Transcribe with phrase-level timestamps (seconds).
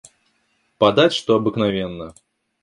[0.79, 2.15] Подать, что обыкновенно.